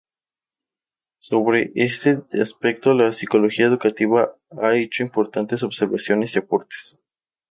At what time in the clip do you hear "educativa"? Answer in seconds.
3.67-4.35